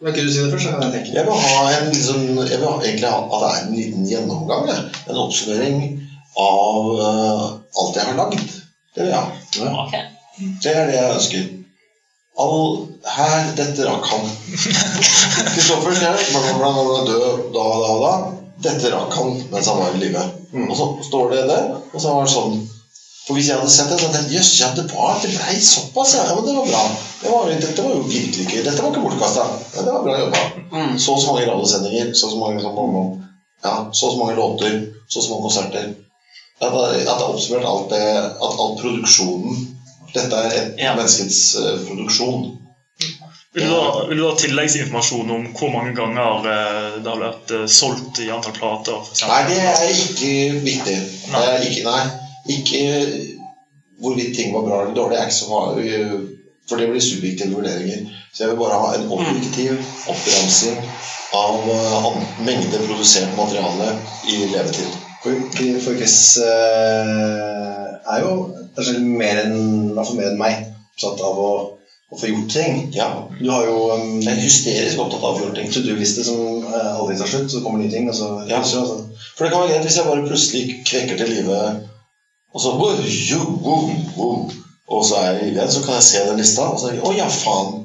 [0.00, 1.12] Vil ikke du si det først, så kan jeg tenke.
[1.16, 4.08] Jeg vil ha en liksom, jeg vil ha, egentlig ha at det er en liten
[4.10, 4.66] gjennomgang.
[4.68, 4.82] Jeg.
[5.08, 5.78] En oppsummering
[6.42, 7.44] av uh,
[7.80, 8.42] alt jeg har lagd.
[8.92, 9.70] Det vil jeg ha.
[9.84, 9.96] Ok.
[10.64, 11.46] Det er det jeg ønsker.
[12.44, 12.66] All
[13.08, 14.26] her Dette rakk han.
[15.54, 16.20] Kristoffer skrev
[16.60, 18.14] bla, bla, død da og da og da.
[18.68, 20.26] Dette rakk han mens han var i live.
[20.52, 20.68] Mm.
[20.68, 22.60] Og så står det der, og så var det sånn
[23.26, 25.32] For hvis jeg hadde sett det, så hadde jeg tenkt jøss, ja, det var det
[25.34, 26.24] blei såpass, ja.
[26.28, 26.34] ja.
[26.36, 26.82] Men det var bra.
[27.22, 28.60] Det var, dette var jo virkelig gøy.
[28.62, 29.46] Dette var ikke bortkasta.
[29.74, 30.42] Ja, det var bra jobba.
[30.70, 30.92] Mm.
[30.98, 33.08] Så og så mange radiosendinger, så og så mange sånn,
[33.66, 34.76] ja, så og så mange låter,
[35.08, 35.88] så og så mange konserter.
[36.56, 39.58] At det, er oppsummert alt det At all produksjonen
[40.14, 40.94] Dette er et Ja.
[40.96, 42.46] menneskets uh, produksjon.
[43.52, 47.52] Vil du, ha, vil du ha tilleggsinformasjon om hvor mange ganger eh, det har vært
[47.56, 49.06] eh, solgt i antall plater?
[49.30, 50.32] Nei, det er ikke
[50.64, 50.96] viktig.
[51.32, 52.02] Det er ikke, nei,
[52.52, 52.82] ikke
[54.02, 56.26] hvorvidt ting var bra eller dårlig, er ikke så farlig.
[56.66, 58.02] For det blir subjektive vurderinger.
[58.34, 59.76] Så jeg vil bare ha en objektiv
[60.10, 60.80] oppramsing
[61.36, 63.92] av eh, mengde produsert materiale
[64.32, 64.90] i levetid.
[65.22, 65.38] For,
[65.82, 68.32] for Chris eh, er jo
[68.76, 69.56] kanskje mer enn,
[69.96, 70.60] hvert mer enn meg
[70.96, 71.48] opptatt av å,
[72.12, 72.78] å få gjort ting.
[72.94, 75.70] Ja, Du har jo um, jeg er hysterisk opptatt av å få gjort ting.
[75.72, 78.08] to do-liste som uh, aldri tar slutt, så kommer nye ting.
[78.10, 78.62] Og så, Ja.
[78.66, 79.00] så, altså.
[79.36, 81.60] For det kan være greit hvis jeg bare plutselig kvekker til live,
[82.56, 82.72] og så
[83.28, 84.48] jo,
[84.88, 86.94] Og så er jeg i den, så kan jeg se den lista, og så er
[86.96, 87.82] jeg å ja, faen.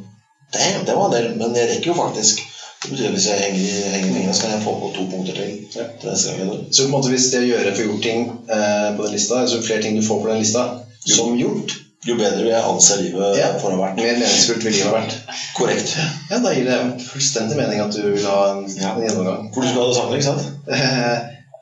[0.53, 2.43] Damn, det var en del, men jeg rekker jo faktisk.
[2.81, 5.36] Det betyr at hvis jeg henger i henger så kan jeg få på to punkter
[5.38, 5.51] til.
[5.75, 5.84] Ja.
[6.01, 8.88] til neste gang så på en måte hvis det å gjøre får gjort ting eh,
[8.97, 10.63] på den lista, altså flere ting du får på den lista
[11.05, 13.51] som gjort, Jo bedre vil jeg anser livet Ja.
[13.62, 13.99] for å ha vært.
[14.01, 15.12] mer meningsfullt vil livet ha vært.
[15.53, 15.91] Korrekt.
[16.31, 18.95] Ja, da gir det fullstendig mening at du vil ha en, Ja.
[18.95, 19.51] en gjennomgang.
[19.53, 20.43] Hvor du skal ha det sammen, ikke sant?
[20.65, 21.19] Eh,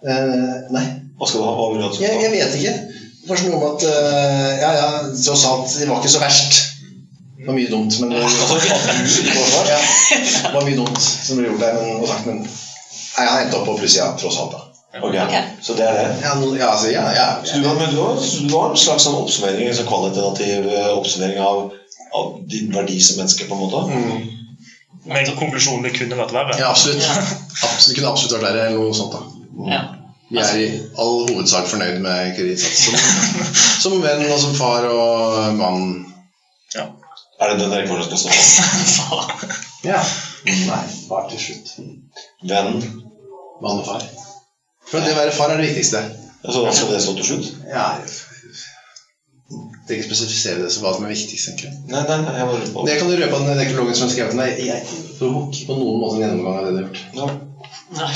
[0.08, 0.86] eh, nei,
[1.20, 1.56] Hva skal du ha?
[1.60, 1.92] Hva vil du ha?
[2.00, 2.76] jeg, jeg vet ikke.
[3.28, 6.52] Sånn noe om at eh, Ja, ja, tross alt, det var ikke så verst.
[7.40, 8.22] Det var mye dumt, men Det
[10.54, 13.56] var mye dumt som ble gjort der, men, og sagt, men nei, jeg har endt
[13.60, 14.52] opp på plussida, tross alt.
[14.56, 14.62] da.
[14.90, 15.22] Okay.
[15.22, 15.44] okay.
[15.62, 16.08] så det er det.
[16.24, 18.16] Ja, no, ja, altså, ja, ja, Så du men du har,
[18.50, 21.70] du har en slags sånn oppsummering, en sånn kvalitativ eh, oppsummering av,
[22.18, 23.84] av din verdi som menneske, på en måte?
[23.94, 24.24] Mm,
[25.14, 26.58] Men konklusjonen det kunne vært verre.
[26.58, 27.06] ja, absolutt.
[27.06, 27.22] Ja.
[27.22, 29.14] absolutt Det kunne absolutt vært verre eller noe sånt.
[29.14, 29.22] da.
[29.70, 29.82] Ja.
[30.30, 30.68] Vi er i
[31.02, 32.98] all hovedsak fornøyd med Kirin som,
[33.82, 35.90] som venn og som far og mann.
[37.40, 39.50] Er det den rekorden skal stå på?
[39.88, 40.02] Ja.
[40.46, 41.70] Nei, far til slutt.
[42.50, 42.82] Venn?
[43.64, 44.04] Mann og far.
[44.90, 46.04] For det å være far er det viktigste.
[46.44, 47.48] Så da skal det stå til slutt?
[47.70, 47.94] Ja,
[49.90, 51.50] er ikke spesifisere det som hva som er viktigst.
[51.50, 51.72] egentlig.
[51.90, 54.14] Nei, nei, nei, jeg bare på Det kan du røpe av den nekrologen som har
[54.14, 54.68] skrevet den.
[54.68, 54.84] Jeg,
[55.20, 57.02] tok ikke på noen måte en gjennomgang av det du har gjort.
[57.18, 57.30] Ja.
[57.98, 58.14] Nei.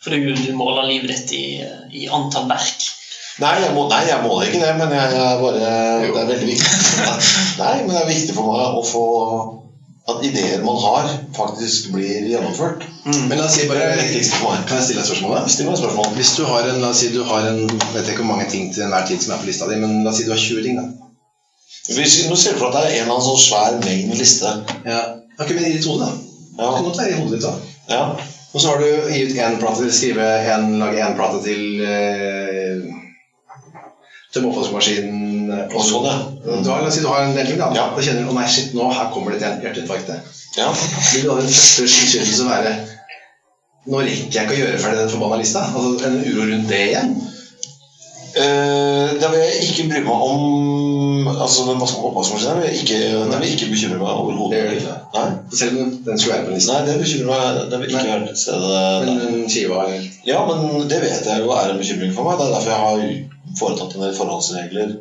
[0.00, 1.44] For du, du måler livet ditt i,
[1.92, 2.86] i antall verk.
[3.40, 6.48] Nei, jeg må, nei, jeg måler ikke det, men jeg, jeg bare Det er veldig
[6.48, 6.70] viktig.
[7.60, 9.04] Nei, men det er viktig for meg å få
[10.10, 12.82] at ideer man har, faktisk blir gjennomført.
[13.04, 14.08] Men la oss si bare det.
[14.66, 15.36] Kan jeg stille deg spørsmål?
[15.36, 15.42] da?
[15.52, 16.08] Still meg et spørsmål.
[16.16, 17.60] Hvis du har en, la oss si du har en
[17.94, 20.10] vet ikke hvor mange ting til enhver tid som er på lista di, men la
[20.10, 20.88] oss si du har 20 ting, da.
[21.94, 24.10] Hvis, nå ser du for deg at det er en eller annen sånn svær main
[24.18, 24.56] liste.
[24.88, 25.00] Ja.
[25.40, 26.26] Ok, men i ditt hode, da.
[26.50, 27.54] Det Ja, kan godt være i hodet ditt, da.
[27.94, 28.02] ja.
[28.50, 32.82] Og så har du gitt én plate til skrive en, lage én plate til eh,
[34.40, 35.50] oppvaskmaskinen.
[35.54, 36.16] eh, Og sånn, ja.
[36.42, 37.70] Du har, la oss si du har en del ting, da.
[37.76, 37.88] Ja.
[37.94, 40.10] Da kjenner du å nei, shit, nå her kommer det et hjerteinfarkt.
[40.58, 40.68] ja.
[41.12, 42.72] Vil du ha den første skyldfølelse være
[43.90, 45.60] Nå rekker jeg ikke å gjøre ferdig den forbanna lista?
[45.64, 47.14] Altså En uro rundt det igjen?
[48.30, 50.42] Uh, da vil jeg ikke bry meg om
[51.28, 52.98] Altså den norske oppvaskmaskinen vil ikke,
[53.30, 54.84] den vil ikke bekymre meg overhodet.
[55.14, 55.24] Nei,
[55.60, 56.72] Selv om den skulle være på listen?
[56.74, 58.12] nei, det bekymrer meg Den vil ikke Nei.
[58.12, 59.08] være til stede der.
[59.10, 62.38] Men skiva eller Ja, men det vet jeg jo er en bekymring for meg.
[62.40, 64.92] Det er derfor jeg har foretatt en del forholdsregler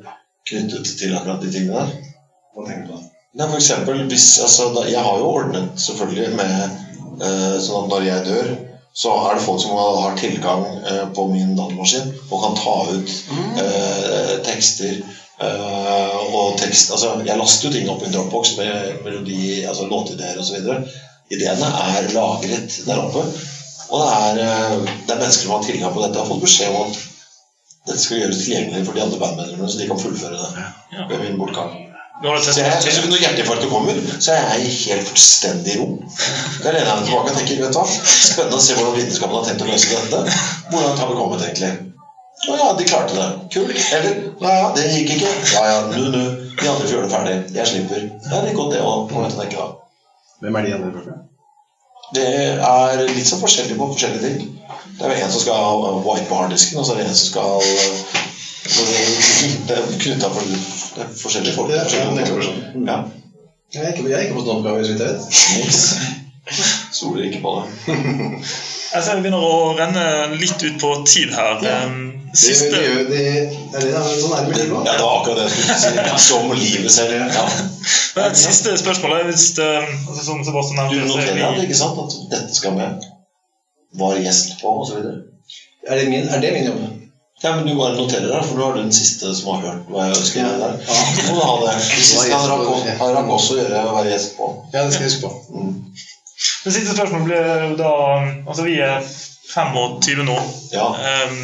[0.49, 1.93] knyttet til akkurat de tingene der.
[2.55, 3.03] Hva tenker du da?
[3.39, 7.91] Nei, for eksempel, hvis, altså, da, Jeg har jo ordnet selvfølgelig med eh, sånn at
[7.93, 8.49] når jeg dør,
[8.99, 13.11] så er det folk som har tilgang eh, på min datamaskin og kan ta ut
[13.61, 14.97] eh, tekster
[15.41, 19.87] eh, og tekst Altså, jeg laster jo ting opp i en Dropbox med melodi, altså
[19.91, 20.71] låtideer osv.
[21.29, 23.25] Ideene er lagret der oppe.
[23.89, 26.73] Og det er, eh, det er mennesker som har tilgang på dette, har fått beskjed
[26.75, 26.99] om at
[27.89, 31.05] dette skal gjøres tilgjengelig for de andre bandmedlemmene, så de kan fullføre det Ja.
[31.09, 31.71] ved min bortgang.
[32.19, 35.85] Så jeg, jeg, når hjerteinfarktet kommer, så er jeg helt fullstendig i ro.
[36.63, 39.37] Da lener jeg meg tilbake og tenker vet du hva, spennende å se hvordan vitenskapen
[39.39, 40.35] har tenkt å løse dette.
[40.73, 41.71] Hvordan har vi kommet, egentlig?
[42.47, 43.27] Å ja, de klarte det.
[43.51, 43.79] Kult.
[43.95, 45.31] Eller ja, ja, det gikk ikke.
[45.53, 46.21] Ja ja, nu, nu.
[46.59, 47.35] De andre får gjøre det ferdig.
[47.57, 48.05] Jeg slipper.
[48.23, 49.11] Det gikk godt, det òg.
[49.11, 49.67] Må jeg tenke da.
[50.39, 51.17] Hvem er de andre folka?
[52.15, 52.29] Det
[52.65, 54.55] er litt så forskjellig på forskjellige ting.
[54.97, 57.19] Det er jo en som skal ha white på harddisken, og så er det en
[57.19, 57.51] som skal
[59.67, 60.47] Det er knytta for
[60.95, 61.69] det er forskjellige folk.
[61.71, 62.87] Det er forskjellige.
[62.87, 62.97] Ja.
[63.73, 65.29] Jeg har ikke, på sånn oppgave, så vidt jeg vet.
[66.97, 67.65] Soler ikke på det.
[68.89, 70.03] Jeg ser vi begynner å renne
[70.39, 71.59] litt ut på tid her.
[71.65, 71.75] Ja.
[72.29, 73.21] Siste Det, Siste det, gjør- det,
[73.73, 76.27] er det, sånn er det med livet Ja, det var akkurat det jeg skulle si.
[76.27, 77.13] Som livet selv.
[77.33, 77.45] Ja.
[78.15, 79.69] Men et siste spørsmål er hvis det,
[80.09, 83.07] altså, Som Sebastian Du nevnte er noterer deg ikke sant, at dette skal med.
[83.97, 84.99] Var gjest på, osv.
[85.89, 86.85] Er det min, er det min jobb?
[87.41, 89.89] Ja, men du bare noterer det, for nå er du den siste som har hørt
[89.89, 90.73] hva jeg ønsker der.
[90.85, 91.75] Så må ha det.
[91.79, 94.49] De siste han rakk, også- å gjøre å være gjest på.
[94.73, 95.31] Ja, det skal jeg huske på.
[95.55, 95.75] Mm.
[96.63, 97.91] Det siste spørsmålet blir da
[98.47, 99.01] Altså, vi er
[99.49, 100.35] 25 nå.
[100.73, 100.85] Ja.
[100.93, 101.39] Um,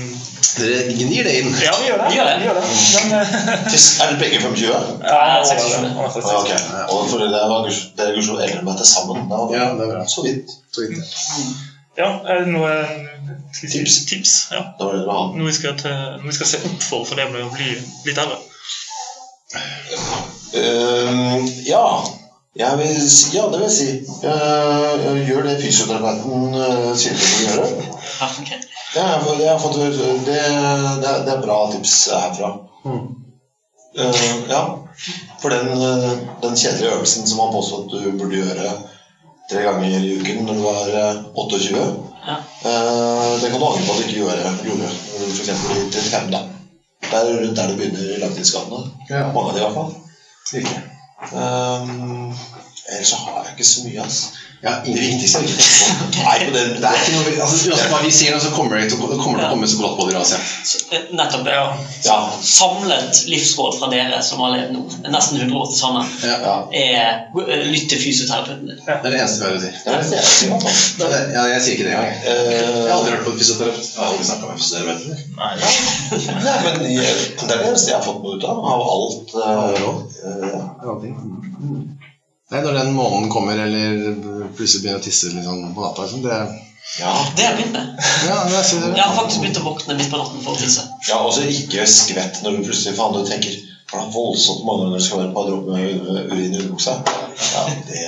[0.55, 1.49] Dere gnir det inn.
[1.59, 2.09] ja, vi gjør det.
[2.11, 2.35] Vi gjør det.
[2.39, 2.67] Vi gjør det.
[2.93, 3.33] Men eh,
[4.01, 4.67] Er dere begge 25?
[4.69, 5.81] ja, Nei, over 26.
[5.83, 5.89] det.
[5.97, 6.35] Over Ja, 26.
[6.39, 6.51] ok.
[6.95, 9.25] Og for dere var dere er eldre enn meg til sammen.
[9.31, 10.05] Da, Ja, det er bra.
[10.15, 10.53] Så vidt.
[10.71, 11.17] Så vidt.
[11.97, 12.71] Ja, er det noe
[13.55, 13.97] si, Tips.
[14.09, 14.31] tips?
[14.51, 14.61] Ja.
[14.79, 15.19] Da var det bra.
[15.35, 17.71] Noe vi skal, til, noe vi skal se opp for for det med å bli
[18.07, 18.39] litt eldre?
[20.55, 21.85] Um, ja.
[22.55, 23.87] Jeg vil, si- ja, det vil si.
[24.23, 27.65] Jeg, jeg gjør det fysioterapeuten uh, sier du må gjøre.
[28.21, 28.29] Ja.
[28.95, 29.89] Det er, det, er, fått- det,
[30.27, 32.53] det, er, det er bra tips herfra.
[33.99, 34.61] Eh, ja.
[35.41, 36.09] For den, eh,
[36.41, 38.71] den kjedelige øvelsen som han påstod at du burde gjøre
[39.51, 41.83] tre ganger i uken når du var eh, 28,
[42.25, 42.37] Ja.
[42.71, 45.49] eh, det kan du angre på at du ikke gjorde, gjorde f.eks.
[45.49, 45.53] i
[45.91, 46.31] 35.
[46.31, 46.41] da.
[47.05, 48.85] Det er rundt der det begynner langtidsskadene.
[49.11, 49.27] Ja.
[49.35, 49.95] Mange av de i hvert fall.
[50.53, 50.83] Virkelig.
[51.33, 52.33] Um,
[52.91, 54.19] ellers så har jeg ikke så mye, ass.
[54.65, 56.21] Ja, Det viktigste er ikke tenke på.
[56.25, 58.87] Nei, det, Det er ikke noe, altså, uansett hva vi sier nå, så kommer det
[58.89, 60.71] til, det kommer til å komme så brått på dere uansett.
[60.95, 61.53] Eh, Nettopp det.
[61.53, 61.65] Ja.
[62.07, 62.15] Ja.
[62.49, 64.81] Samlet livsråd fra dere som har levd nå,
[65.13, 66.37] nesten 100 år til sammen, Ja.
[66.47, 66.55] ja.
[66.71, 67.05] er
[67.45, 68.79] eh, lytt til fysioterapeuten din.
[68.87, 69.69] Det er det eneste vi har å si.
[70.49, 72.09] Jeg Ja, jeg sier ikke det engang.
[72.09, 72.17] jeg.
[72.25, 73.85] Jeg har Eh, aldri hørt på en fysioterapeut.
[73.91, 75.03] Jeg har aldri snakka med en fysioterapeut.
[75.35, 75.53] Nei.
[76.47, 78.65] Nei, men det er det eneste jeg har fått noe ut av.
[78.73, 79.35] Av alt.
[79.35, 79.41] Uh,
[79.77, 79.93] ja.
[80.25, 82.04] eh,
[82.53, 83.95] Nei, når den månen kommer, eller
[84.53, 86.35] plutselig begynner å tisse liksom, på natta liksom, det,
[86.99, 87.13] ja.
[87.35, 87.87] Det har jeg begynt med.
[88.27, 88.89] Ja, det er, det.
[88.99, 90.83] Jeg har faktisk begynt å våkne midt på natten for å tisse.
[91.09, 93.55] ja, og så ikke skvett når du plutselig faen du tenker
[93.89, 96.59] for det er voldsomt mange ganger det skal være et par dråper med urin i
[96.61, 96.93] underbuksa.
[97.53, 98.05] Ja, det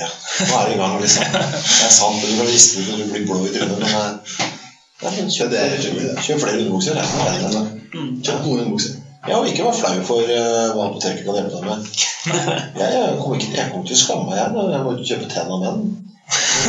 [0.48, 1.34] Nå er det i gang, liksom.
[1.34, 5.20] Det er sant, du kan riste ut og du blir blå i trynet, men eh,
[5.34, 6.98] kjøp, Det er kjøp- kjøp flere underbukser.
[6.98, 7.62] Det er noe verre.
[7.94, 8.10] Mm.
[8.26, 8.96] Kjøp gode underbukser.
[9.26, 11.88] Ja, og ikke vær flau for eh, hva apoteket kan hjelpe deg med.
[12.28, 15.08] Jeg, jeg kommer ikke, jeg kommer ikke til å skamme meg når Jeg må ikke
[15.10, 15.26] kjøpe.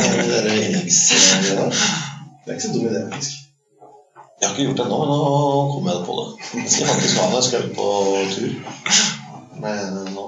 [0.00, 1.68] Eh, Dere innleggsgreiene.
[1.70, 3.38] Det er ikke så dum idé, faktisk.
[4.40, 5.16] Jeg har ikke gjort det ennå, men nå
[5.74, 6.26] kommer jeg på det.
[6.64, 7.38] Jeg skal faktisk ha det.
[7.38, 7.88] Jeg skal ut på
[8.34, 8.50] tur.
[9.60, 10.24] Men nå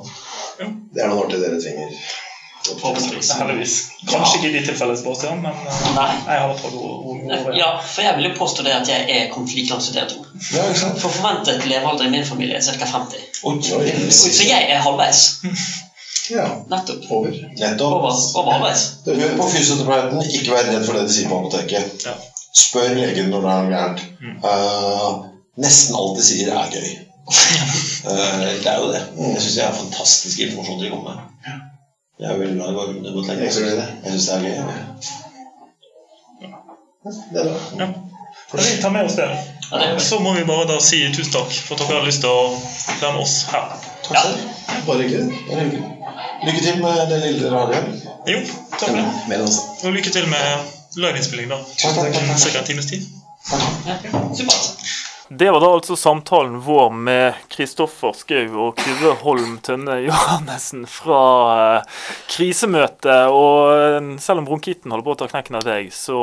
[0.92, 1.94] Det er noen år til dere trenger.
[2.70, 3.74] Heldigvis.
[4.08, 6.08] Kanskje ikke i ditt tilfelle, Sebastian, men eh, Nei.
[6.28, 7.54] jeg har gode gode.
[7.58, 10.24] Ja, for jeg vil jo påstå det at jeg er to.
[10.54, 10.66] Ja.
[11.00, 12.86] For forventet levealder i min familie er ca.
[12.86, 13.42] 50.
[13.42, 15.24] Oi, oi, Så jeg er halvveis.
[16.30, 17.10] Ja, Nettopp.
[17.10, 17.34] over.
[17.58, 17.92] Nettopp.
[17.92, 18.84] Over, over halvveis.
[19.06, 20.22] Hør på fysioterapeuten.
[20.30, 22.06] Ikke vær redd for det de sier på apoteket.
[22.06, 22.14] Ja.
[22.52, 24.04] Spør legen når det er noe gærent.
[24.20, 24.36] Mm.
[24.44, 25.24] Uh,
[25.62, 26.88] nesten alt de sier, er gøy.
[27.32, 29.02] uh, det er jo det.
[29.34, 31.68] Jeg syns jeg er fantastisk informasjon de kommer med.
[32.22, 33.44] Jeg er veldig glad i Debattlegger.
[33.44, 33.86] Jeg det.
[34.06, 34.54] Syns det er gøy.
[37.32, 37.56] Det er bra.
[37.80, 37.86] Ja.
[38.52, 39.28] Vi tar med oss det.
[39.70, 40.00] Ja, det.
[40.00, 42.44] Så må vi bare da si tusen takk for at dere har lyst til å
[43.00, 43.72] være med oss her.
[44.06, 44.22] Takk Ja.
[44.22, 44.38] selv.
[44.86, 45.82] Bare hyggelig.
[46.46, 47.90] Lykke til med det lille radioen.
[48.28, 48.38] Jo,
[48.78, 49.06] takk for det.
[49.28, 49.58] Det.
[49.82, 51.58] Og lykke til med liveinnspilling, da.
[51.78, 53.02] Takk, takk, takk, Om en times tid.
[53.86, 53.96] Ja,
[54.36, 55.01] supert.
[55.38, 61.20] Det var da altså samtalen vår med Kristoffer Skau og Kyrre Holm Tønne Johannessen fra
[61.78, 63.32] eh, krisemøtet.
[63.32, 66.18] Og eh, selv om bronkitten holder på å ta knekken av deg, så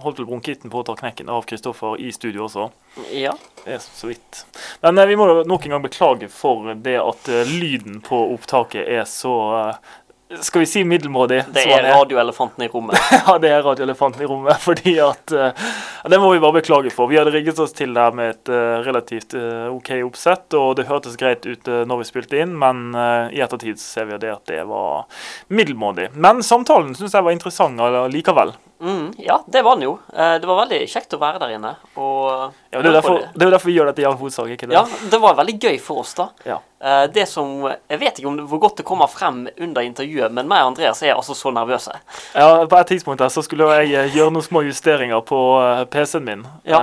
[0.00, 2.70] holdt vel bronkitten på å ta knekken av Kristoffer i studio også.
[3.12, 3.34] Ja.
[3.66, 4.46] Det er så vidt.
[4.86, 9.04] Men eh, vi må nok en gang beklage for det at lyden på opptaket er
[9.10, 9.36] så
[10.40, 11.44] skal vi si middelmådig?
[11.54, 12.98] Det er radioelefanten i rommet.
[13.26, 14.58] ja, det er radioelefanten i rommet.
[14.68, 15.66] fordi at uh,
[16.10, 17.06] Det må vi bare beklage for.
[17.06, 20.88] Vi hadde rigget oss til der med et uh, relativt uh, OK oppsett, og det
[20.90, 22.94] hørtes greit ut når vi spilte inn, men
[23.32, 25.06] i ettertid ser vi at det var
[25.48, 26.10] middelmådig.
[26.14, 27.80] Men samtalen syns jeg var interessant
[28.12, 28.54] likevel.
[28.80, 29.98] Mm, ja, det var den jo.
[30.12, 31.74] Eh, Det var veldig kjekt å være der inne.
[31.96, 34.50] Og Ja, det, er derfor, det er jo derfor vi gjør dette i all hovedsak,
[34.52, 34.74] ikke det?
[34.76, 36.28] Ja, det var veldig gøy for oss, da.
[36.44, 36.58] Ja.
[36.84, 40.30] Eh, Det som Jeg vet ikke om det, hvor godt det kommer frem under intervjuet,
[40.30, 41.94] men meg og Andreas er altså så nervøse.
[42.34, 45.84] Ja, På et tidspunkt der så skulle jeg eh, gjøre noen små justeringer på eh,
[45.86, 46.44] PC-en min.
[46.68, 46.82] Ja.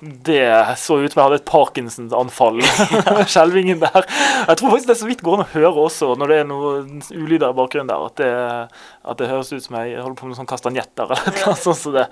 [0.00, 2.62] det så ut som jeg hadde et Parkinson-anfall.
[3.32, 4.06] Skjelvingen der.
[4.46, 6.48] Jeg tror faktisk det er så vidt går an å høre også når det er
[6.50, 8.30] noen ulyder i bakgrunnen der, at det,
[9.06, 11.78] at det høres ut som jeg holder på med sånn kastanjetter eller noe sånt.
[11.80, 12.06] Så det.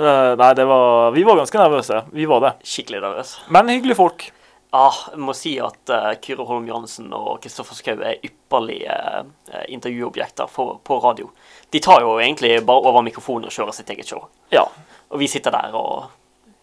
[0.00, 2.02] Eh, Nei, det var Vi var ganske nervøse.
[2.16, 2.52] Vi var det.
[2.64, 3.42] Skikkelig nervøse.
[3.52, 4.30] Men hyggelige folk.
[4.72, 9.64] Ah, jeg må si at uh, Kyrre Holm Johansen og Kristoffer Schou er ypperlige uh,
[9.74, 11.26] intervjuobjekter for, på radio.
[11.74, 14.28] De tar jo egentlig bare over mikrofonen og kjører sitt eget show.
[14.54, 14.62] Ja.
[15.10, 16.06] Og vi sitter der og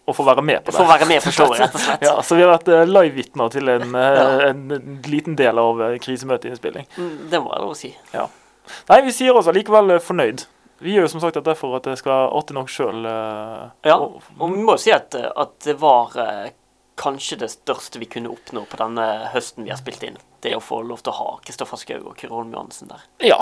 [0.08, 0.78] Og få være med på det.
[0.80, 2.02] får være med på showet, rett og slett.
[2.08, 4.22] Ja, så vi har vært live-vitner til en, Ja.
[4.48, 6.86] en, en liten del av krisemøteinnspilling.
[6.96, 7.90] Mm, Det må jeg lov å si.
[8.14, 8.24] Ja.
[8.90, 10.46] Nei, vi sier oss allikevel eh, fornøyd.
[10.78, 13.02] Vi gjør jo som sagt dette for at det skal artig nok sjøl.
[13.82, 16.52] Ja, og vi må jo si at, at det var eh,
[16.98, 20.20] kanskje det største vi kunne oppnå på denne høsten vi har spilt inn.
[20.42, 23.02] Det å få lov til å ha Kristoffer Schou og Kyrre Holm Johansen der.
[23.32, 23.40] Ja.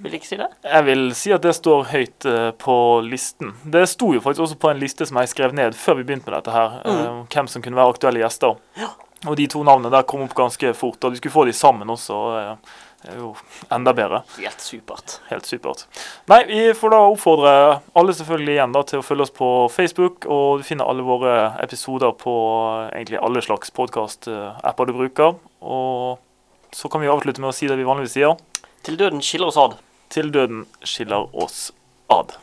[0.00, 0.48] Vil ikke si det?
[0.64, 3.52] Jeg vil si at det står høyt eh, på listen.
[3.68, 6.30] Det sto jo faktisk også på en liste som jeg skrev ned før vi begynte
[6.30, 7.18] med dette her, mm.
[7.34, 8.56] hvem som kunne være aktuelle gjester.
[8.80, 8.94] Ja.
[9.28, 11.92] Og de to navnene der kom opp ganske fort, og vi skulle få de sammen
[11.92, 12.16] også.
[13.04, 13.30] Eh, er jo
[13.72, 14.22] enda bedre.
[14.38, 15.18] Helt supert.
[15.30, 15.86] Helt supert.
[16.30, 17.52] Nei, vi får da oppfordre
[17.98, 21.36] alle selvfølgelig igjen da til å følge oss på Facebook, og du finner alle våre
[21.64, 22.34] episoder på
[22.90, 25.40] eh, egentlig alle slags podkast-apper du bruker.
[25.60, 28.36] Og så kan vi avslutte med å si det vi vanligvis sier.
[28.86, 29.76] Til døden skiller oss ad.
[30.10, 31.68] Til døden skiller oss
[32.10, 32.36] ad.